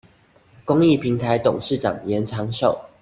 [0.65, 2.75] 公益平臺董事長嚴長壽